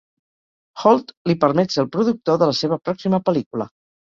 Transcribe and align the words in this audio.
Hold 0.83 1.13
li 1.31 1.35
permet 1.45 1.75
ser 1.75 1.81
el 1.83 1.91
productor 1.99 2.41
de 2.45 2.51
la 2.53 2.59
seva 2.63 2.81
pròxima 2.89 3.21
pel·lícula. 3.29 3.71